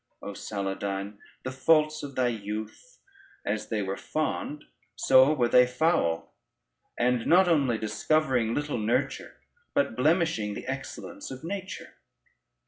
[0.23, 2.97] O Saladyne, the faults of thy youth,
[3.45, 4.63] as they were fond,
[4.95, 6.33] so were they foul,
[6.97, 9.35] and not only discovering little nurture,
[9.75, 11.97] but blemishing the excellence of nature.